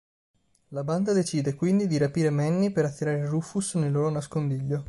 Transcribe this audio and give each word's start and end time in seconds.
La 0.69 0.81
banda 0.83 1.13
decide, 1.13 1.53
quindi, 1.53 1.85
di 1.85 1.97
rapire 1.99 2.31
Manny 2.31 2.71
per 2.71 2.85
attirare 2.85 3.27
Rufus 3.27 3.75
nel 3.75 3.91
loro 3.91 4.09
nascondiglio. 4.09 4.79